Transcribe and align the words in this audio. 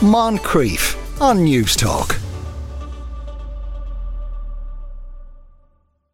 Moncrieff 0.00 0.94
on 1.22 1.38
Newstalk. 1.38 2.20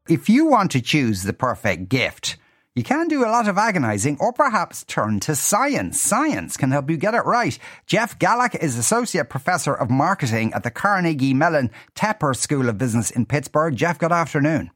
If 0.08 0.28
you 0.28 0.47
want 0.47 0.70
to 0.70 0.81
choose 0.81 1.25
the 1.25 1.33
perfect 1.33 1.89
gift, 1.89 2.37
you 2.76 2.84
can 2.84 3.08
do 3.08 3.25
a 3.25 3.26
lot 3.26 3.49
of 3.49 3.58
agonizing 3.58 4.18
or 4.21 4.33
perhaps 4.33 4.84
turn 4.84 5.18
to 5.21 5.34
science. 5.34 6.00
Science 6.00 6.57
can 6.57 6.71
help 6.71 6.91
you 6.91 6.97
get 6.97 7.15
it 7.15 7.25
right. 7.25 7.58
Jeff 7.89 8.16
Galak 8.21 8.55
is 8.55 8.79
Associate 8.79 9.29
Professor 9.29 9.75
of 9.75 9.91
Marketing 9.91 10.53
at 10.55 10.62
the 10.62 10.71
Carnegie 10.71 11.35
Mellon 11.35 11.69
Tepper 11.96 12.37
School 12.37 12.69
of 12.69 12.79
Business 12.79 13.11
in 13.11 13.27
Pittsburgh. 13.27 13.75
Jeff, 13.75 13.99
good 13.99 14.12
afternoon. 14.12 14.71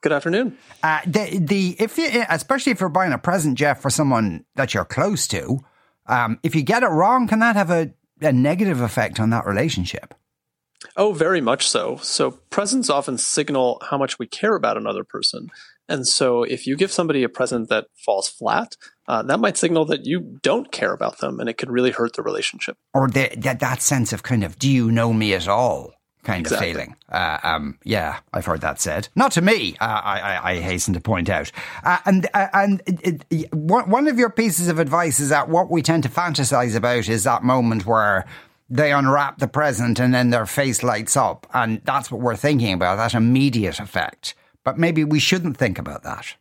Good 0.00 0.12
afternoon. 0.12 0.56
Uh, 0.80 1.00
the, 1.04 1.40
the, 1.40 1.76
if 1.80 1.98
you, 1.98 2.24
especially 2.28 2.70
if 2.70 2.78
you're 2.78 2.88
buying 2.88 3.12
a 3.12 3.18
present, 3.18 3.58
Jeff, 3.58 3.82
for 3.82 3.90
someone 3.90 4.44
that 4.54 4.74
you're 4.74 4.84
close 4.84 5.26
to, 5.26 5.58
um, 6.06 6.38
if 6.44 6.54
you 6.54 6.62
get 6.62 6.84
it 6.84 6.88
wrong, 6.88 7.26
can 7.26 7.40
that 7.40 7.56
have 7.56 7.70
a, 7.70 7.92
a 8.20 8.32
negative 8.32 8.80
effect 8.80 9.20
on 9.20 9.30
that 9.30 9.46
relationship? 9.46 10.14
Oh, 10.96 11.12
very 11.12 11.40
much 11.40 11.66
so. 11.66 11.96
So 12.02 12.32
presents 12.50 12.88
often 12.88 13.18
signal 13.18 13.82
how 13.90 13.98
much 13.98 14.18
we 14.18 14.26
care 14.26 14.54
about 14.54 14.76
another 14.76 15.04
person. 15.04 15.48
And 15.88 16.06
so 16.06 16.42
if 16.42 16.66
you 16.66 16.76
give 16.76 16.92
somebody 16.92 17.22
a 17.22 17.28
present 17.28 17.68
that 17.68 17.86
falls 18.04 18.28
flat, 18.28 18.76
uh, 19.08 19.22
that 19.22 19.40
might 19.40 19.56
signal 19.56 19.86
that 19.86 20.04
you 20.04 20.38
don't 20.42 20.70
care 20.70 20.92
about 20.92 21.18
them 21.18 21.40
and 21.40 21.48
it 21.48 21.56
could 21.56 21.70
really 21.70 21.90
hurt 21.90 22.14
the 22.14 22.22
relationship. 22.22 22.76
Or 22.92 23.08
the, 23.08 23.30
that, 23.38 23.60
that 23.60 23.82
sense 23.82 24.12
of 24.12 24.22
kind 24.22 24.44
of, 24.44 24.58
do 24.58 24.70
you 24.70 24.92
know 24.92 25.12
me 25.12 25.34
at 25.34 25.48
all? 25.48 25.92
Kind 26.28 26.40
exactly. 26.40 26.68
of 26.68 26.76
feeling. 26.76 26.96
Uh, 27.08 27.38
um, 27.42 27.78
yeah, 27.84 28.18
I've 28.34 28.44
heard 28.44 28.60
that 28.60 28.78
said. 28.78 29.08
Not 29.16 29.32
to 29.32 29.40
me, 29.40 29.76
uh, 29.80 29.84
I, 29.86 30.20
I, 30.20 30.50
I, 30.50 30.56
hasten 30.56 30.92
to 30.92 31.00
point 31.00 31.30
out. 31.30 31.50
Uh, 31.82 31.96
and 32.04 32.28
uh, 32.34 32.48
and 32.52 32.82
it, 32.84 33.24
it, 33.30 33.54
one 33.54 34.06
of 34.06 34.18
your 34.18 34.28
pieces 34.28 34.68
of 34.68 34.78
advice 34.78 35.20
is 35.20 35.30
that 35.30 35.48
what 35.48 35.70
we 35.70 35.80
tend 35.80 36.02
to 36.02 36.10
fantasize 36.10 36.76
about 36.76 37.08
is 37.08 37.24
that 37.24 37.44
moment 37.44 37.86
where 37.86 38.26
they 38.68 38.92
unwrap 38.92 39.38
the 39.38 39.48
present 39.48 39.98
and 39.98 40.12
then 40.12 40.28
their 40.28 40.44
face 40.44 40.82
lights 40.82 41.16
up. 41.16 41.46
And 41.54 41.80
that's 41.86 42.10
what 42.10 42.20
we're 42.20 42.36
thinking 42.36 42.74
about, 42.74 42.96
that 42.96 43.14
immediate 43.14 43.80
effect. 43.80 44.34
But 44.64 44.76
maybe 44.76 45.04
we 45.04 45.20
shouldn't 45.20 45.56
think 45.56 45.78
about 45.78 46.02
that. 46.02 46.34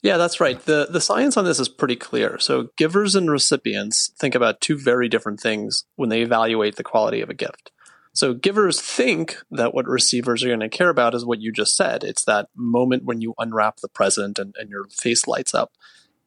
Yeah, 0.00 0.16
that's 0.16 0.38
right. 0.38 0.64
The 0.64 0.86
the 0.88 1.00
science 1.00 1.36
on 1.36 1.44
this 1.44 1.58
is 1.58 1.68
pretty 1.68 1.96
clear. 1.96 2.38
So 2.38 2.68
givers 2.76 3.16
and 3.16 3.28
recipients 3.28 4.12
think 4.16 4.36
about 4.36 4.60
two 4.60 4.78
very 4.78 5.08
different 5.08 5.40
things 5.40 5.86
when 5.96 6.08
they 6.08 6.22
evaluate 6.22 6.76
the 6.76 6.84
quality 6.84 7.20
of 7.20 7.30
a 7.30 7.34
gift. 7.34 7.72
So 8.18 8.34
givers 8.34 8.80
think 8.80 9.36
that 9.52 9.72
what 9.72 9.86
receivers 9.86 10.42
are 10.42 10.48
going 10.48 10.58
to 10.58 10.68
care 10.68 10.88
about 10.88 11.14
is 11.14 11.24
what 11.24 11.40
you 11.40 11.52
just 11.52 11.76
said. 11.76 12.02
It's 12.02 12.24
that 12.24 12.48
moment 12.56 13.04
when 13.04 13.20
you 13.20 13.32
unwrap 13.38 13.76
the 13.76 13.86
present 13.86 14.40
and, 14.40 14.56
and 14.58 14.68
your 14.68 14.86
face 14.88 15.28
lights 15.28 15.54
up. 15.54 15.70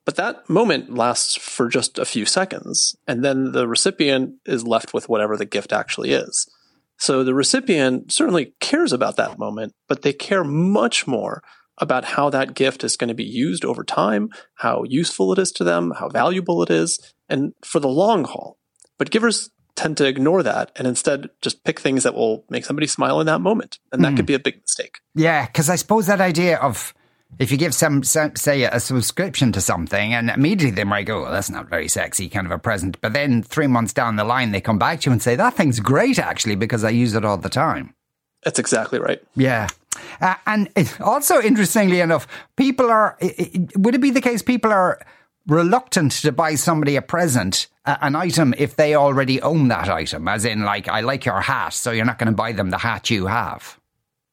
But 0.06 0.16
that 0.16 0.50
moment 0.50 0.96
lasts 0.96 1.36
for 1.36 1.68
just 1.68 2.00
a 2.00 2.06
few 2.06 2.26
seconds, 2.26 2.96
and 3.08 3.26
then 3.26 3.52
the 3.52 3.68
recipient 3.68 4.36
is 4.46 4.66
left 4.66 4.94
with 4.94 5.10
whatever 5.10 5.36
the 5.36 5.44
gift 5.44 5.74
actually 5.74 6.14
is. 6.14 6.50
So 6.98 7.26
the 7.26 7.34
recipient 7.34 8.14
certainly 8.14 8.54
cares 8.62 8.94
about 8.94 9.18
that 9.18 9.38
moment, 9.38 9.74
but 9.90 10.02
they 10.02 10.14
care 10.14 10.46
much 10.46 11.08
more 11.08 11.44
about 11.78 12.06
how 12.06 12.30
that 12.30 12.54
gift 12.54 12.86
is 12.86 12.96
going 12.96 13.10
to 13.10 13.14
be 13.14 13.26
used 13.26 13.66
over 13.66 13.84
time, 13.84 14.30
how 14.56 14.86
useful 14.88 15.34
it 15.34 15.40
is 15.40 15.52
to 15.52 15.66
them, 15.66 15.92
how 16.00 16.08
valuable 16.08 16.64
it 16.64 16.70
is, 16.70 17.14
and 17.28 17.52
for 17.66 17.82
the 17.82 17.90
long 17.90 18.24
haul. 18.24 18.58
But 18.98 19.12
givers 19.12 19.50
tend 19.82 19.98
to 19.98 20.06
ignore 20.06 20.44
that 20.44 20.72
and 20.76 20.88
instead 20.88 21.30
just 21.42 21.64
pick 21.64 21.80
things 21.80 22.04
that 22.04 22.14
will 22.14 22.44
make 22.50 22.66
somebody 22.66 22.88
smile 22.88 23.20
in 23.20 23.26
that 23.26 23.42
moment. 23.42 23.80
And 23.92 24.04
that 24.04 24.14
mm. 24.14 24.18
could 24.18 24.26
be 24.26 24.36
a 24.36 24.40
big 24.40 24.62
mistake. 24.62 25.00
Yeah, 25.16 25.46
because 25.46 25.70
I 25.70 25.76
suppose 25.76 26.06
that 26.08 26.22
idea 26.22 26.58
of 26.58 26.94
if 27.40 27.52
you 27.52 27.58
give 27.58 27.74
some, 27.74 28.04
say, 28.04 28.64
a 28.64 28.80
subscription 28.80 29.52
to 29.54 29.62
something, 29.62 30.14
and 30.14 30.30
immediately 30.30 30.76
they 30.76 30.84
might 30.84 31.06
go, 31.06 31.22
well, 31.22 31.32
that's 31.32 31.50
not 31.50 31.70
very 31.70 31.88
sexy, 31.88 32.28
kind 32.30 32.46
of 32.46 32.52
a 32.52 32.60
present. 32.60 33.00
But 33.02 33.14
then 33.14 33.42
three 33.42 33.68
months 33.68 33.94
down 33.94 34.18
the 34.18 34.26
line, 34.26 34.52
they 34.52 34.62
come 34.62 34.78
back 34.78 35.02
to 35.02 35.10
you 35.10 35.14
and 35.14 35.22
say, 35.22 35.36
that 35.38 35.54
thing's 35.56 35.80
great, 35.80 36.20
actually, 36.20 36.56
because 36.56 36.84
I 36.84 36.90
use 36.90 37.16
it 37.16 37.24
all 37.24 37.38
the 37.38 37.50
time. 37.50 37.96
That's 38.44 38.60
exactly 38.60 39.00
right. 39.00 39.22
Yeah. 39.36 39.70
Uh, 40.20 40.36
and 40.46 40.70
also, 41.00 41.42
interestingly 41.42 42.02
enough, 42.02 42.28
people 42.58 42.90
are, 42.90 43.18
would 43.78 43.96
it 43.96 44.02
be 44.02 44.12
the 44.12 44.22
case 44.22 44.42
people 44.42 44.72
are 44.72 45.00
reluctant 45.48 46.12
to 46.14 46.32
buy 46.32 46.56
somebody 46.56 46.96
a 46.96 47.02
present, 47.02 47.68
an 47.86 48.16
item, 48.16 48.54
if 48.58 48.76
they 48.76 48.96
already 48.96 49.42
own 49.42 49.68
that 49.70 49.90
item? 49.90 50.28
As 50.28 50.46
in, 50.46 50.64
like, 50.64 50.88
I 50.88 51.02
like 51.02 51.26
your 51.26 51.42
hat, 51.42 51.74
so 51.74 51.92
you're 51.92 52.06
not 52.06 52.20
going 52.20 52.32
to 52.32 52.36
buy 52.36 52.52
them 52.52 52.70
the 52.70 52.78
hat 52.78 53.10
you 53.10 53.28
have. 53.28 53.80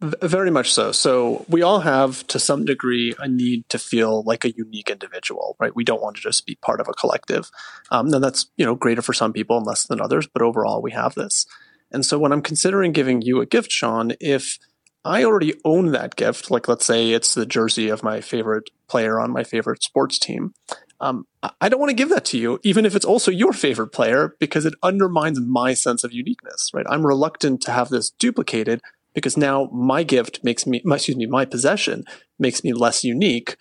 Very 0.00 0.52
much 0.52 0.72
so. 0.72 0.92
So 0.92 1.44
we 1.48 1.62
all 1.62 1.80
have, 1.80 2.24
to 2.28 2.38
some 2.38 2.64
degree, 2.64 3.14
a 3.19 3.26
need 3.26 3.69
to 3.70 3.80
feel 3.80 4.22
like 4.22 4.44
a 4.44 4.52
unique 4.52 4.91
individual, 4.91 5.56
right? 5.58 5.74
We 5.74 5.82
don't 5.82 6.00
want 6.00 6.14
to 6.16 6.22
just 6.22 6.46
be 6.46 6.54
part 6.62 6.80
of 6.80 6.86
a 6.86 6.92
collective. 6.92 7.50
Um, 7.90 8.12
and 8.14 8.22
that's 8.22 8.46
you 8.56 8.64
know 8.64 8.76
greater 8.76 9.02
for 9.02 9.12
some 9.12 9.32
people 9.32 9.56
and 9.56 9.66
less 9.66 9.88
than 9.88 10.00
others, 10.00 10.28
but 10.32 10.42
overall 10.42 10.80
we 10.80 10.92
have 10.92 11.16
this. 11.16 11.46
And 11.90 12.06
so 12.06 12.16
when 12.16 12.32
I'm 12.32 12.42
considering 12.42 12.92
giving 12.92 13.22
you 13.22 13.40
a 13.40 13.46
gift, 13.46 13.72
Sean, 13.72 14.12
if 14.20 14.58
I 15.04 15.25
already 15.25 15.54
own 15.64 15.90
that 15.92 16.14
gift, 16.14 16.48
like 16.48 16.69
let's 16.69 16.84
say 16.84 17.10
it's 17.10 17.34
the 17.34 17.46
jersey 17.46 17.88
of 17.88 18.04
my 18.04 18.20
favorite 18.20 18.70
player 18.88 19.19
on 19.19 19.32
my 19.32 19.42
favorite 19.42 19.82
sports 19.82 20.20
team, 20.20 20.54
um, 21.00 21.26
I 21.60 21.69
don't 21.69 21.81
want 21.81 21.91
to 21.91 21.97
give 21.97 22.09
that 22.10 22.25
to 22.26 22.38
you, 22.38 22.59
even 22.62 22.84
if 22.84 22.97
it's 22.97 23.04
also 23.04 23.31
your 23.31 23.53
favorite 23.53 23.88
player, 23.88 24.34
because 24.41 24.66
it 24.66 24.75
undermines 24.82 25.41
my 25.41 25.75
sense 25.75 26.03
of 26.03 26.12
uniqueness, 26.12 26.70
right? 26.75 26.86
I'm 26.88 27.06
reluctant 27.06 27.62
to 27.62 27.72
have 27.72 27.88
this 27.88 28.10
duplicated 28.10 28.82
because 29.14 29.37
now 29.37 29.69
my 29.72 30.03
gift 30.03 30.42
makes 30.42 30.66
me, 30.66 30.82
my, 30.84 30.97
excuse 30.97 31.16
me, 31.16 31.26
my 31.26 31.44
possession 31.44 32.04
makes 32.38 32.64
me 32.64 32.72
less 32.72 33.04
unique 33.04 33.56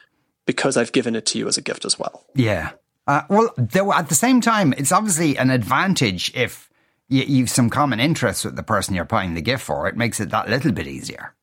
because 0.45 0.77
I've 0.77 0.91
given 0.91 1.15
it 1.15 1.25
to 1.27 1.37
you 1.37 1.47
as 1.47 1.57
a 1.57 1.61
gift 1.61 1.85
as 1.85 1.99
well. 1.99 2.25
Yeah. 2.33 2.71
Uh, 3.05 3.21
well, 3.29 3.53
though 3.57 3.93
at 3.93 4.09
the 4.09 4.15
same 4.15 4.41
time, 4.41 4.73
it's 4.77 4.91
obviously 4.91 5.37
an 5.37 5.49
advantage 5.49 6.35
if 6.35 6.69
you, 7.07 7.23
you've 7.23 7.49
some 7.49 7.69
common 7.69 7.99
interests 7.99 8.43
with 8.43 8.55
the 8.55 8.63
person 8.63 8.95
you're 8.95 9.05
buying 9.05 9.33
the 9.33 9.41
gift 9.41 9.63
for. 9.63 9.87
It 9.87 9.95
makes 9.95 10.19
it 10.19 10.29
that 10.31 10.49
little 10.49 10.71
bit 10.71 10.87
easier. 10.87 11.33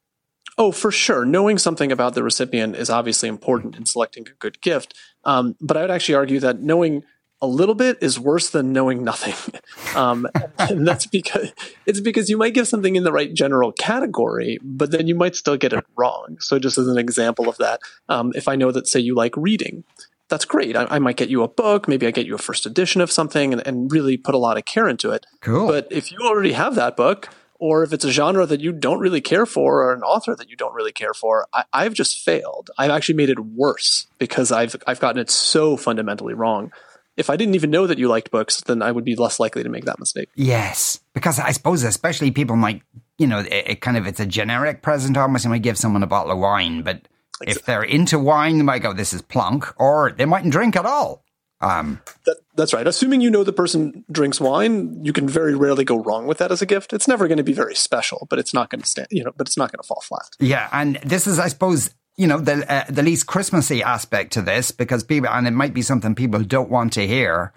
Oh, 0.56 0.72
for 0.72 0.90
sure. 0.90 1.24
Knowing 1.24 1.58
something 1.58 1.90
about 1.90 2.14
the 2.14 2.22
recipient 2.22 2.76
is 2.76 2.90
obviously 2.90 3.28
important 3.28 3.76
in 3.76 3.86
selecting 3.86 4.26
a 4.28 4.34
good 4.38 4.60
gift. 4.60 4.94
Um, 5.24 5.56
but 5.60 5.76
I 5.76 5.80
would 5.82 5.90
actually 5.90 6.14
argue 6.14 6.40
that 6.40 6.60
knowing 6.60 7.04
a 7.40 7.46
little 7.46 7.74
bit 7.74 7.98
is 8.00 8.18
worse 8.18 8.50
than 8.50 8.72
knowing 8.72 9.04
nothing. 9.04 9.34
Um, 9.94 10.26
and 10.58 10.84
that's 10.84 11.06
because 11.06 11.52
it's 11.86 12.00
because 12.00 12.28
you 12.28 12.36
might 12.36 12.52
give 12.52 12.66
something 12.66 12.96
in 12.96 13.04
the 13.04 13.12
right 13.12 13.32
general 13.32 13.70
category, 13.70 14.58
but 14.60 14.90
then 14.90 15.06
you 15.06 15.14
might 15.14 15.36
still 15.36 15.56
get 15.56 15.72
it 15.72 15.84
wrong. 15.96 16.36
So, 16.40 16.58
just 16.58 16.78
as 16.78 16.88
an 16.88 16.98
example 16.98 17.48
of 17.48 17.56
that, 17.58 17.78
um, 18.08 18.32
if 18.34 18.48
I 18.48 18.56
know 18.56 18.72
that, 18.72 18.88
say, 18.88 18.98
you 18.98 19.14
like 19.14 19.36
reading, 19.36 19.84
that's 20.28 20.44
great. 20.44 20.76
I, 20.76 20.86
I, 20.90 20.98
might 20.98 21.16
get 21.16 21.28
you 21.28 21.44
a 21.44 21.48
book, 21.48 21.86
maybe 21.86 22.08
I 22.08 22.10
get 22.10 22.26
you 22.26 22.34
a 22.34 22.38
first 22.38 22.66
edition 22.66 23.00
of 23.00 23.12
something 23.12 23.52
and, 23.52 23.64
and 23.64 23.92
really 23.92 24.16
put 24.16 24.34
a 24.34 24.38
lot 24.38 24.58
of 24.58 24.64
care 24.64 24.88
into 24.88 25.12
it. 25.12 25.26
Cool. 25.42 25.68
But 25.68 25.86
if 25.92 26.10
you 26.10 26.18
already 26.22 26.52
have 26.52 26.74
that 26.74 26.96
book, 26.96 27.28
or 27.64 27.82
if 27.82 27.94
it's 27.94 28.04
a 28.04 28.12
genre 28.12 28.44
that 28.44 28.60
you 28.60 28.72
don't 28.72 28.98
really 28.98 29.22
care 29.22 29.46
for 29.46 29.84
or 29.84 29.94
an 29.94 30.02
author 30.02 30.36
that 30.36 30.50
you 30.50 30.56
don't 30.56 30.74
really 30.74 30.92
care 30.92 31.14
for, 31.14 31.46
I, 31.72 31.84
have 31.84 31.94
just 31.94 32.22
failed. 32.22 32.68
I've 32.76 32.90
actually 32.90 33.14
made 33.14 33.30
it 33.30 33.40
worse 33.40 34.06
because 34.18 34.52
I've 34.52 34.76
I've 34.86 35.00
gotten 35.00 35.18
it 35.18 35.30
so 35.30 35.78
fundamentally 35.78 36.34
wrong 36.34 36.72
if 37.16 37.30
I 37.30 37.36
didn't 37.36 37.54
even 37.54 37.70
know 37.70 37.86
that 37.86 37.98
you 37.98 38.08
liked 38.08 38.30
books, 38.30 38.60
then 38.62 38.82
I 38.82 38.90
would 38.90 39.04
be 39.04 39.16
less 39.16 39.40
likely 39.40 39.62
to 39.62 39.68
make 39.70 39.86
that 39.86 39.98
mistake. 39.98 40.28
Yes, 40.34 41.00
because 41.14 41.38
I 41.38 41.52
suppose 41.52 41.82
especially 41.84 42.30
people 42.32 42.56
might, 42.56 42.82
you 43.16 43.26
know, 43.26 43.38
it, 43.38 43.52
it 43.52 43.80
kind 43.80 43.96
of 43.96 44.06
it's 44.06 44.20
a 44.20 44.26
generic 44.26 44.82
present 44.82 45.16
almost. 45.16 45.44
You 45.44 45.50
might 45.50 45.62
give 45.62 45.78
someone 45.78 46.02
a 46.02 46.06
bottle 46.06 46.32
of 46.32 46.38
wine, 46.38 46.82
but 46.82 47.08
exactly. 47.40 47.52
if 47.52 47.64
they're 47.64 47.82
into 47.82 48.18
wine, 48.18 48.58
they 48.58 48.64
might 48.64 48.82
go, 48.82 48.92
"This 48.92 49.14
is 49.14 49.22
plunk," 49.22 49.64
or 49.80 50.12
they 50.12 50.26
mightn't 50.26 50.52
drink 50.52 50.76
at 50.76 50.84
all. 50.84 51.23
Um, 51.64 52.02
that, 52.26 52.36
that's 52.56 52.74
right. 52.74 52.86
Assuming 52.86 53.22
you 53.22 53.30
know 53.30 53.42
the 53.42 53.52
person 53.52 54.04
drinks 54.12 54.38
wine, 54.38 55.02
you 55.02 55.14
can 55.14 55.26
very 55.26 55.54
rarely 55.54 55.84
go 55.84 55.96
wrong 55.96 56.26
with 56.26 56.38
that 56.38 56.52
as 56.52 56.60
a 56.60 56.66
gift. 56.66 56.92
It's 56.92 57.08
never 57.08 57.26
going 57.26 57.38
to 57.38 57.44
be 57.44 57.54
very 57.54 57.74
special, 57.74 58.26
but 58.28 58.38
it's 58.38 58.52
not 58.52 58.68
going 58.68 58.82
to 58.82 58.86
stand, 58.86 59.08
you 59.10 59.24
know, 59.24 59.32
but 59.34 59.46
it's 59.48 59.56
not 59.56 59.72
going 59.72 59.82
to 59.82 59.86
fall 59.86 60.02
flat. 60.02 60.28
Yeah, 60.38 60.68
and 60.72 60.96
this 60.96 61.26
is, 61.26 61.38
I 61.38 61.48
suppose, 61.48 61.94
you 62.16 62.26
know 62.26 62.38
the 62.38 62.70
uh, 62.70 62.84
the 62.88 63.02
least 63.02 63.26
Christmassy 63.26 63.82
aspect 63.82 64.34
to 64.34 64.42
this 64.42 64.70
because 64.70 65.02
people 65.02 65.30
and 65.30 65.46
it 65.46 65.52
might 65.52 65.74
be 65.74 65.82
something 65.82 66.14
people 66.14 66.42
don't 66.42 66.70
want 66.70 66.92
to 66.94 67.06
hear. 67.06 67.52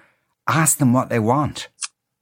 Ask 0.47 0.78
them 0.78 0.94
what 0.94 1.09
they 1.09 1.19
want. 1.19 1.68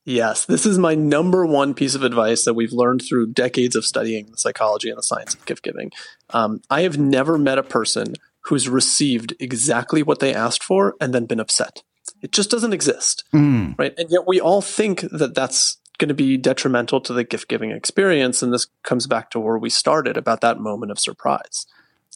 Yes, 0.03 0.46
this 0.46 0.66
is 0.66 0.78
my 0.78 0.96
number 0.96 1.46
one 1.46 1.73
piece 1.73 1.96
of 1.96 2.03
advice 2.03 2.46
that 2.46 2.53
we've 2.53 2.73
learned 2.73 3.03
through 3.03 3.34
decades 3.34 3.76
of 3.76 3.85
studying 3.85 4.31
the 4.31 4.38
psychology 4.38 4.90
and 4.90 4.97
the 4.97 5.03
science 5.03 5.34
of 5.34 5.46
gift 5.46 5.64
giving. 5.64 5.91
Um, 6.31 6.61
I 6.70 6.81
have 6.81 6.97
never 6.97 7.38
met 7.38 7.58
a 7.58 7.64
person 7.64 8.16
who's 8.45 8.69
received 8.69 9.33
exactly 9.39 10.03
what 10.03 10.19
they 10.19 10.33
asked 10.33 10.63
for 10.63 10.95
and 10.99 11.13
then 11.13 11.25
been 11.25 11.39
upset. 11.39 11.83
It 12.21 12.31
just 12.31 12.51
doesn't 12.51 12.73
exist, 12.73 13.23
mm. 13.33 13.77
right? 13.77 13.93
And 13.97 14.09
yet 14.09 14.27
we 14.27 14.39
all 14.39 14.61
think 14.61 15.01
that 15.11 15.35
that's 15.35 15.77
going 15.97 16.09
to 16.09 16.13
be 16.13 16.37
detrimental 16.37 17.01
to 17.01 17.13
the 17.13 17.23
gift 17.23 17.47
giving 17.47 17.71
experience. 17.71 18.43
And 18.43 18.53
this 18.53 18.67
comes 18.83 19.07
back 19.07 19.31
to 19.31 19.39
where 19.39 19.57
we 19.57 19.69
started 19.69 20.17
about 20.17 20.41
that 20.41 20.59
moment 20.59 20.91
of 20.91 20.99
surprise 20.99 21.65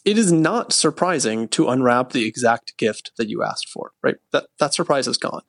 it 0.04 0.16
is 0.16 0.32
not 0.32 0.72
surprising 0.72 1.48
to 1.48 1.68
unwrap 1.68 2.10
the 2.10 2.26
exact 2.26 2.76
gift 2.76 3.12
that 3.16 3.28
you 3.28 3.42
asked 3.42 3.68
for, 3.68 3.92
right? 4.02 4.16
That, 4.32 4.46
that 4.58 4.74
surprise 4.74 5.06
is 5.06 5.18
gone. 5.18 5.42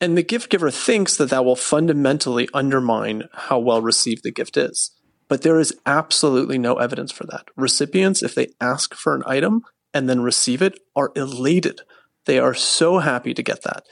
And 0.00 0.16
the 0.16 0.22
gift 0.22 0.50
giver 0.50 0.70
thinks 0.70 1.16
that 1.16 1.30
that 1.30 1.44
will 1.44 1.56
fundamentally 1.56 2.48
undermine 2.52 3.24
how 3.32 3.58
well 3.58 3.82
received 3.82 4.22
the 4.22 4.32
gift 4.32 4.56
is. 4.56 4.90
But 5.28 5.42
there 5.42 5.58
is 5.58 5.78
absolutely 5.86 6.58
no 6.58 6.74
evidence 6.74 7.12
for 7.12 7.24
that. 7.24 7.48
Recipients, 7.56 8.22
if 8.22 8.34
they 8.34 8.48
ask 8.60 8.94
for 8.94 9.14
an 9.14 9.22
item 9.26 9.62
and 9.94 10.08
then 10.08 10.20
receive 10.20 10.60
it, 10.60 10.78
are 10.94 11.12
elated. 11.16 11.80
They 12.26 12.38
are 12.38 12.54
so 12.54 12.98
happy 12.98 13.32
to 13.32 13.42
get 13.42 13.62
that. 13.62 13.84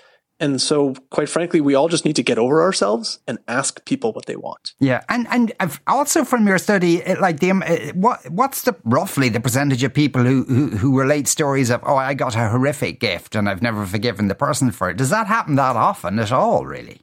And 0.43 0.61
so, 0.61 0.95
quite 1.11 1.29
frankly, 1.29 1.61
we 1.61 1.77
all 1.77 1.87
just 1.87 2.05
need 2.05 2.17
to 2.17 2.23
get 2.23 2.37
over 2.37 2.63
ourselves 2.63 3.21
and 3.29 3.39
ask 3.47 3.85
people 3.85 4.13
what 4.13 4.27
they 4.27 4.35
want. 4.35 4.73
Yeah, 4.81 5.05
and 5.09 5.29
and 5.31 5.53
also 5.87 6.25
from 6.25 6.49
your 6.49 6.59
study, 6.59 7.01
like 7.21 7.39
the 7.39 7.53
uh, 7.53 7.93
what 7.95 8.29
what's 8.29 8.63
the 8.63 8.75
roughly 8.83 9.29
the 9.29 9.39
percentage 9.39 9.85
of 9.85 9.95
people 9.95 10.25
who, 10.25 10.43
who 10.45 10.71
who 10.71 10.99
relate 10.99 11.29
stories 11.29 11.71
of 11.71 11.81
oh 11.87 11.95
I 11.95 12.15
got 12.15 12.35
a 12.35 12.49
horrific 12.49 12.99
gift 12.99 13.37
and 13.37 13.49
I've 13.49 13.63
never 13.63 13.87
forgiven 13.87 14.27
the 14.27 14.35
person 14.35 14.73
for 14.73 14.91
it. 14.91 14.97
Does 14.97 15.11
that 15.11 15.29
happen 15.29 15.55
that 15.55 15.77
often 15.77 16.19
at 16.19 16.33
all? 16.33 16.67
Really? 16.67 17.03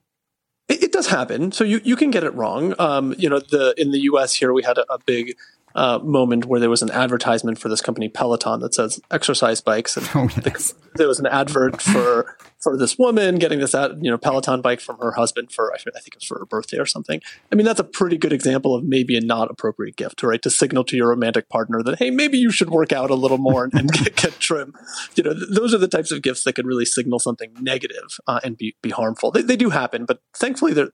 It, 0.68 0.84
it 0.84 0.92
does 0.92 1.07
happen. 1.07 1.54
So 1.54 1.63
you, 1.63 1.80
you 1.86 1.95
can 1.95 2.12
get 2.12 2.25
it 2.25 2.34
wrong. 2.36 2.75
Um, 2.78 3.16
you 3.18 3.30
know, 3.30 3.40
the 3.40 3.74
in 3.78 3.92
the 3.92 4.00
U.S. 4.02 4.34
here 4.34 4.52
we 4.52 4.63
had 4.63 4.78
a, 4.78 4.94
a 4.94 5.00
big 5.00 5.38
uh, 5.75 6.00
moment 6.00 6.45
where 6.45 6.60
there 6.60 6.69
was 6.69 6.81
an 6.81 6.92
advertisement 6.92 7.60
for 7.60 7.69
this 7.69 7.81
company 7.81 8.10
Peloton 8.10 8.60
that 8.62 8.74
says 8.74 9.00
exercise 9.12 9.62
bikes, 9.62 9.98
and 9.98 10.10
oh, 10.16 10.30
yes. 10.45 10.74
the, 10.74 10.75
there 10.95 11.07
was 11.07 11.19
an 11.19 11.27
advert 11.27 11.81
for 11.81 12.38
for 12.60 12.75
this 12.75 12.98
woman 12.98 13.38
getting 13.38 13.60
this 13.60 13.74
ad, 13.74 14.00
you 14.01 14.12
know 14.12 14.18
Peloton 14.18 14.62
bike 14.62 14.81
from 14.81 14.98
her 14.98 15.13
husband 15.13 15.51
for 15.51 15.74
I 15.74 15.77
think 15.77 16.07
it 16.07 16.16
was 16.16 16.25
for 16.25 16.39
her 16.39 16.45
birthday 16.45 16.77
or 16.77 16.86
something. 16.86 17.21
I 17.51 17.56
mean 17.56 17.66
that's 17.66 17.80
a 17.80 17.86
pretty 17.86 18.18
good 18.18 18.33
example 18.33 18.75
of 18.75 18.83
maybe 18.83 19.16
a 19.16 19.21
not 19.21 19.50
appropriate 19.50 19.95
gift, 19.95 20.24
right? 20.24 20.42
To 20.42 20.50
signal 20.50 20.83
to 20.86 20.98
your 20.98 21.10
romantic 21.10 21.50
partner 21.50 21.81
that 21.83 22.00
hey 22.00 22.12
maybe 22.12 22.38
you 22.38 22.51
should 22.51 22.69
work 22.69 22.92
out 22.92 23.10
a 23.10 23.16
little 23.16 23.38
more 23.38 23.63
and, 23.63 23.74
and 23.74 23.92
get, 23.94 24.16
get, 24.16 24.39
trim. 24.39 24.74
You 25.16 25.24
know 25.24 25.33
th- 25.33 25.50
those 25.51 25.74
are 25.74 25.77
the 25.77 25.88
types 25.88 26.12
of 26.12 26.21
gifts 26.21 26.44
that 26.44 26.54
could 26.54 26.66
really 26.66 26.86
signal 26.86 27.19
something 27.19 27.51
negative, 27.60 28.19
uh, 28.27 28.39
and 28.44 28.57
be 28.57 28.75
be 28.81 28.89
harmful. 28.89 29.31
They, 29.31 29.42
they 29.42 29.56
do 29.56 29.69
happen, 29.69 30.06
but 30.06 30.21
thankfully 30.33 30.74
they're 30.74 30.92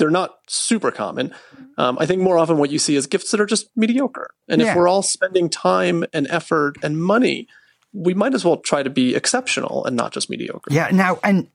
they're 0.00 0.10
not 0.10 0.38
super 0.48 0.90
common. 0.90 1.32
Um, 1.76 1.98
I 2.00 2.06
think 2.06 2.22
more 2.22 2.38
often 2.38 2.56
what 2.56 2.70
you 2.70 2.78
see 2.78 2.96
is 2.96 3.06
gifts 3.06 3.30
that 3.30 3.40
are 3.40 3.46
just 3.46 3.68
mediocre. 3.76 4.30
And 4.48 4.60
yeah. 4.60 4.70
if 4.70 4.76
we're 4.76 4.88
all 4.88 5.02
spending 5.02 5.50
time 5.50 6.04
and 6.14 6.26
effort 6.28 6.78
and 6.82 7.00
money, 7.00 7.46
we 7.92 8.14
might 8.14 8.34
as 8.34 8.42
well 8.42 8.56
try 8.56 8.82
to 8.82 8.88
be 8.88 9.14
exceptional 9.14 9.84
and 9.84 9.94
not 9.94 10.12
just 10.12 10.30
mediocre. 10.30 10.72
Yeah. 10.72 10.88
Now, 10.90 11.18
and 11.22 11.48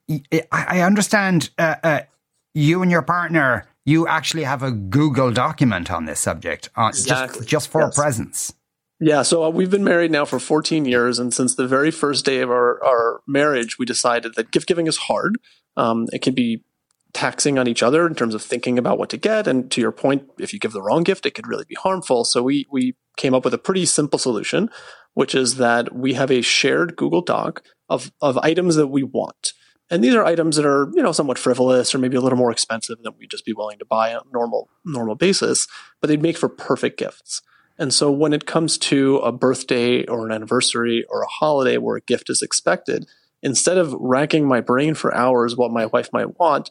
I 0.52 0.82
understand 0.82 1.50
uh, 1.58 1.76
uh, 1.84 2.00
you 2.54 2.84
and 2.84 2.92
your 2.92 3.02
partner, 3.02 3.68
you 3.84 4.08
actually 4.08 4.44
have 4.44 4.62
a 4.62 4.72
Google 4.72 5.32
document 5.32 5.90
on 5.90 6.06
this 6.06 6.20
subject, 6.20 6.70
uh, 6.78 6.90
exactly. 6.90 7.40
just, 7.40 7.50
just 7.50 7.68
for 7.70 7.82
yes. 7.82 7.96
presence. 7.96 8.54
Yeah, 9.00 9.24
so 9.24 9.44
uh, 9.44 9.50
we've 9.50 9.72
been 9.72 9.84
married 9.84 10.12
now 10.12 10.24
for 10.24 10.40
14 10.40 10.86
years, 10.86 11.18
and 11.18 11.34
since 11.34 11.56
the 11.56 11.68
very 11.68 11.92
first 11.92 12.26
day 12.26 12.40
of 12.42 12.50
our, 12.50 12.82
our 12.84 13.22
marriage, 13.28 13.78
we 13.80 13.86
decided 13.86 14.36
that 14.36 14.52
gift 14.52 14.68
giving 14.68 14.88
is 14.88 14.98
hard. 14.98 15.38
Um, 15.76 16.08
it 16.14 16.22
can 16.22 16.34
be 16.34 16.64
taxing 17.16 17.58
on 17.58 17.68
each 17.68 17.82
other 17.82 18.06
in 18.06 18.14
terms 18.14 18.36
of 18.36 18.44
thinking 18.44 18.78
about 18.78 19.00
what 19.00 19.10
to 19.10 19.18
get. 19.18 19.48
And 19.48 19.72
to 19.72 19.80
your 19.80 19.94
point, 19.94 20.30
if 20.38 20.54
you 20.54 20.60
give 20.60 20.74
the 20.74 20.82
wrong 20.82 21.04
gift, 21.04 21.26
it 21.26 21.34
could 21.34 21.48
really 21.48 21.66
be 21.68 21.76
harmful. 21.76 22.26
So 22.26 22.44
we 22.44 22.68
we 22.70 22.96
came 23.18 23.34
up 23.34 23.46
with 23.46 23.54
a 23.54 23.58
pretty 23.58 23.86
simple 23.86 24.20
solution, 24.20 24.70
which 25.14 25.34
is 25.34 25.56
that 25.56 25.96
we 25.96 26.14
have 26.14 26.30
a 26.30 26.42
shared 26.42 26.96
Google 26.98 27.22
Doc 27.22 27.64
of 27.90 28.12
of 28.22 28.38
items 28.40 28.76
that 28.76 28.88
we 28.88 29.02
want. 29.02 29.54
And 29.90 30.04
these 30.04 30.16
are 30.16 30.26
items 30.26 30.56
that 30.58 30.66
are, 30.66 30.90
you 30.94 31.02
know, 31.02 31.12
somewhat 31.12 31.38
frivolous 31.38 31.94
or 31.94 32.00
maybe 32.00 32.18
a 32.18 32.22
little 32.22 32.38
more 32.38 32.52
expensive 32.52 32.98
than 33.02 33.14
we'd 33.18 33.30
just 33.30 33.46
be 33.46 33.54
willing 33.54 33.80
to 33.80 33.86
buy 33.86 34.14
on 34.14 34.24
a 34.28 34.34
normal 34.34 34.70
normal 34.84 35.16
basis, 35.16 35.68
but 36.02 36.08
they'd 36.08 36.22
make 36.22 36.38
for 36.38 36.50
perfect 36.50 37.00
gifts. 37.00 37.42
And 37.78 37.94
so 37.94 38.12
when 38.12 38.34
it 38.34 38.46
comes 38.46 38.78
to 38.78 39.18
a 39.18 39.32
birthday 39.32 40.06
or 40.06 40.26
an 40.26 40.32
anniversary 40.32 41.06
or 41.10 41.22
a 41.22 41.28
holiday 41.28 41.78
where 41.78 41.98
a 41.98 42.02
gift 42.02 42.30
is 42.30 42.42
expected, 42.42 43.06
instead 43.42 43.78
of 43.78 43.94
racking 44.00 44.48
my 44.48 44.60
brain 44.62 44.96
for 44.96 45.14
hours 45.14 45.56
what 45.56 45.72
my 45.72 45.86
wife 45.86 46.10
might 46.12 46.40
want, 46.40 46.70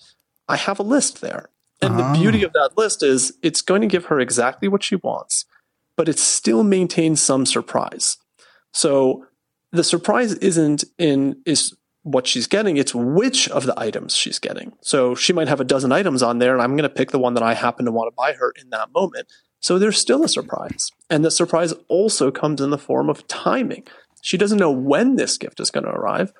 I 0.48 0.56
have 0.56 0.78
a 0.78 0.84
list 0.84 1.20
there. 1.20 1.48
And 1.82 1.98
the 1.98 2.18
beauty 2.18 2.44
ah. 2.44 2.46
of 2.46 2.52
that 2.54 2.70
list 2.76 3.02
is 3.02 3.34
it's 3.42 3.60
going 3.60 3.82
to 3.82 3.86
give 3.86 4.06
her 4.06 4.18
exactly 4.18 4.68
what 4.68 4.82
she 4.82 4.96
wants, 4.96 5.44
but 5.96 6.08
it 6.08 6.18
still 6.18 6.64
maintains 6.64 7.20
some 7.20 7.44
surprise. 7.44 8.16
So 8.72 9.26
the 9.70 9.84
surprise 9.84 10.34
isn't 10.34 10.84
in 10.98 11.42
is 11.44 11.76
what 12.02 12.26
she's 12.26 12.46
getting, 12.46 12.76
it's 12.76 12.94
which 12.94 13.48
of 13.48 13.64
the 13.64 13.78
items 13.78 14.14
she's 14.14 14.38
getting. 14.38 14.74
So 14.82 15.14
she 15.14 15.32
might 15.32 15.48
have 15.48 15.60
a 15.60 15.64
dozen 15.64 15.90
items 15.90 16.22
on 16.22 16.38
there, 16.38 16.52
and 16.52 16.62
I'm 16.62 16.76
going 16.76 16.88
to 16.88 16.94
pick 16.94 17.10
the 17.10 17.18
one 17.18 17.34
that 17.34 17.42
I 17.42 17.54
happen 17.54 17.86
to 17.86 17.92
want 17.92 18.08
to 18.08 18.14
buy 18.14 18.34
her 18.34 18.52
in 18.60 18.70
that 18.70 18.92
moment. 18.92 19.26
So 19.60 19.78
there's 19.78 19.98
still 19.98 20.22
a 20.22 20.28
surprise. 20.28 20.90
And 21.08 21.24
the 21.24 21.30
surprise 21.30 21.72
also 21.88 22.30
comes 22.30 22.60
in 22.60 22.70
the 22.70 22.78
form 22.78 23.08
of 23.08 23.26
timing. 23.26 23.86
She 24.20 24.36
doesn't 24.36 24.58
know 24.58 24.70
when 24.70 25.16
this 25.16 25.38
gift 25.38 25.60
is 25.60 25.70
going 25.70 25.84
to 25.84 25.90
arrive, 25.90 26.32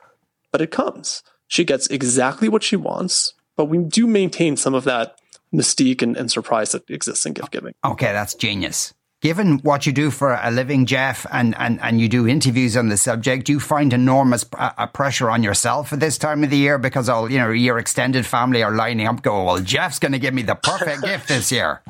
but 0.52 0.60
it 0.60 0.70
comes. 0.70 1.22
She 1.48 1.64
gets 1.64 1.86
exactly 1.86 2.48
what 2.48 2.62
she 2.62 2.76
wants 2.76 3.32
but 3.56 3.66
we 3.66 3.78
do 3.78 4.06
maintain 4.06 4.56
some 4.56 4.74
of 4.74 4.84
that 4.84 5.18
mystique 5.54 6.02
and, 6.02 6.16
and 6.16 6.30
surprise 6.30 6.72
that 6.72 6.88
exists 6.90 7.24
in 7.24 7.32
gift 7.32 7.52
giving. 7.52 7.74
Okay, 7.84 8.12
that's 8.12 8.34
genius. 8.34 8.92
Given 9.22 9.60
what 9.60 9.86
you 9.86 9.92
do 9.92 10.10
for 10.10 10.34
a 10.34 10.50
living, 10.50 10.84
Jeff, 10.84 11.24
and, 11.32 11.54
and, 11.58 11.80
and 11.80 11.98
you 11.98 12.10
do 12.10 12.28
interviews 12.28 12.76
on 12.76 12.90
the 12.90 12.98
subject, 12.98 13.46
do 13.46 13.52
you 13.52 13.60
find 13.60 13.94
enormous 13.94 14.44
uh, 14.58 14.86
pressure 14.88 15.30
on 15.30 15.42
yourself 15.42 15.94
at 15.94 16.00
this 16.00 16.18
time 16.18 16.44
of 16.44 16.50
the 16.50 16.58
year 16.58 16.76
because 16.76 17.08
all 17.08 17.30
you 17.32 17.38
know 17.38 17.50
your 17.50 17.78
extended 17.78 18.26
family 18.26 18.62
are 18.62 18.72
lining 18.72 19.06
up, 19.06 19.22
go, 19.22 19.44
well, 19.44 19.60
Jeff's 19.60 19.98
going 19.98 20.12
to 20.12 20.18
give 20.18 20.34
me 20.34 20.42
the 20.42 20.54
perfect 20.54 21.02
gift 21.04 21.28
this 21.28 21.50
year. 21.50 21.80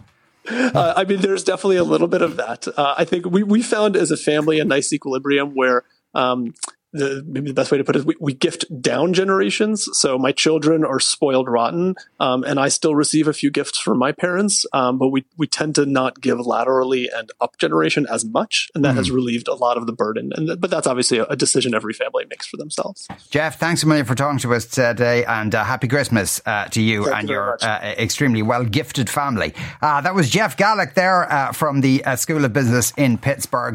Uh, 0.49 0.95
I 0.97 1.05
mean, 1.05 1.23
there's 1.23 1.43
definitely 1.43 1.79
a 1.79 1.85
little 1.85 2.07
bit 2.07 2.23
of 2.23 2.37
that. 2.37 2.69
Uh, 2.69 2.95
I 2.97 3.05
think 3.05 3.27
we 3.27 3.43
we 3.43 3.63
found 3.63 3.97
as 3.97 4.13
a 4.13 4.17
family 4.17 4.61
a 4.61 4.65
nice 4.65 4.93
equilibrium 4.93 5.55
where 5.55 5.83
um, 6.15 6.55
the 6.95 7.25
maybe 7.27 7.49
the 7.49 7.55
best 7.55 7.71
way 7.71 7.79
to 7.79 7.85
put 7.85 7.97
it 7.97 8.01
is 8.01 8.07
we, 8.07 8.15
we 8.21 8.33
gift 8.33 8.65
down 8.81 9.13
generations. 9.13 9.89
So 9.93 10.19
my 10.19 10.33
children 10.33 10.85
are 10.85 11.01
spoiled 11.01 11.49
rotten, 11.49 11.97
um, 12.21 12.45
and 12.45 12.59
I 12.59 12.69
still 12.69 12.95
receive 12.95 13.29
a 13.29 13.33
few 13.33 13.51
gifts 13.51 13.79
from 13.79 13.99
my 13.99 14.13
parents, 14.13 14.65
um, 14.73 14.99
but 14.99 15.09
we 15.09 15.25
we 15.37 15.47
tend 15.47 15.75
to 15.75 15.87
not 15.87 16.21
give 16.21 16.41
laterally 16.41 17.11
and 17.11 17.31
up 17.41 17.59
generation 17.59 18.07
as 18.11 18.25
much, 18.25 18.71
and 18.75 18.85
that 18.85 18.95
mm. 18.95 18.97
has 18.97 19.11
relieved 19.11 19.49
a 19.49 19.55
lot 19.55 19.77
of 19.77 19.87
the 19.87 19.93
burden. 19.93 20.33
And 20.35 20.61
but 20.61 20.71
that's 20.71 20.87
obviously 20.87 21.19
a, 21.19 21.25
a, 21.25 21.37
decision 21.37 21.75
every 21.75 21.93
family 21.93 22.25
makes 22.31 22.47
for 22.47 22.57
themselves. 22.57 23.09
Jeff, 23.31 23.59
thanks 23.59 23.83
a 23.83 23.87
million 23.87 24.07
for 24.07 24.15
talking 24.15 24.39
to 24.39 24.55
us 24.55 24.67
today, 24.67 25.25
and 25.25 25.55
uh, 25.55 25.65
happy 25.65 25.89
Christmas 25.89 26.41
uh, 26.47 26.67
to 26.69 26.81
you 26.81 27.05
Thank 27.05 27.17
and 27.17 27.29
you 27.29 27.35
your 27.35 27.59
uh, 27.61 27.95
extremely 27.99 28.43
well 28.43 28.65
gifted 28.65 29.11
family. 29.11 29.53
Uh, 29.83 30.01
that 30.01 30.15
was 30.15 30.31
Jeff 30.31 30.57
Galak 30.57 30.95
there 30.95 31.31
uh, 31.31 31.53
from 31.53 31.81
the 31.81 32.05
uh, 32.05 32.17
School 32.17 32.45
of 32.45 32.53
Business 32.53 32.93
in 32.97 33.19
Pittsburgh. 33.19 33.75